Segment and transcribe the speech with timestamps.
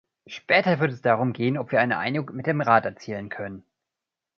[0.25, 3.63] Später wird es darum gehen, ob wir eine Einigung mit dem Rat erzielen können.